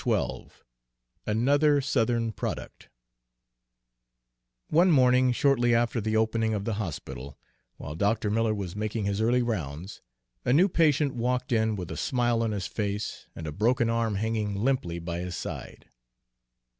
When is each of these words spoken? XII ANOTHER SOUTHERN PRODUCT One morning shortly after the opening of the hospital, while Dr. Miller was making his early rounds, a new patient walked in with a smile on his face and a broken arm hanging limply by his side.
XII 0.03 0.47
ANOTHER 1.27 1.79
SOUTHERN 1.79 2.31
PRODUCT 2.31 2.89
One 4.71 4.89
morning 4.89 5.31
shortly 5.31 5.75
after 5.75 6.01
the 6.01 6.17
opening 6.17 6.55
of 6.55 6.65
the 6.65 6.73
hospital, 6.81 7.37
while 7.77 7.93
Dr. 7.93 8.31
Miller 8.31 8.55
was 8.55 8.75
making 8.75 9.05
his 9.05 9.21
early 9.21 9.43
rounds, 9.43 10.01
a 10.43 10.53
new 10.53 10.67
patient 10.69 11.13
walked 11.13 11.51
in 11.51 11.75
with 11.75 11.91
a 11.91 11.97
smile 11.97 12.41
on 12.41 12.49
his 12.49 12.65
face 12.65 13.27
and 13.35 13.45
a 13.45 13.51
broken 13.51 13.91
arm 13.91 14.15
hanging 14.15 14.55
limply 14.55 14.97
by 14.97 15.19
his 15.19 15.37
side. 15.37 15.87